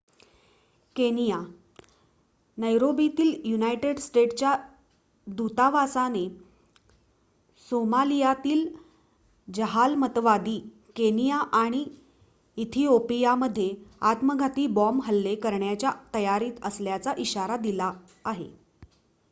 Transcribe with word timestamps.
"Kenya 0.95 1.37
नैरोबीतील 2.57 3.33
United 3.45 3.99
स्टेट्सच्या 3.99 4.55
दुतावासाने 5.27 6.23
"सोमालियातील 7.67 8.65
जहालमतवादी" 9.47 10.57
केनिया 10.95 11.37
आणि 11.55 11.83
इथिओपियामध्ये 12.57 13.69
आत्मघाती 14.03 14.65
बॉम्ब 14.71 15.03
हल्ले 15.03 15.35
करण्याच्या 15.37 15.91
तयारीत 16.13 16.63
असल्याचा 16.63 17.13
इशारा 17.17 17.57
दिला 17.59 17.91
आहे. 18.25 18.49